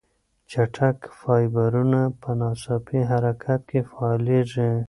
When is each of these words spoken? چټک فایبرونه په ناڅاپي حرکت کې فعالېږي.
چټک 0.51 0.97
فایبرونه 1.19 2.01
په 2.21 2.29
ناڅاپي 2.39 2.99
حرکت 3.11 3.61
کې 3.69 3.79
فعالېږي. 3.91 4.71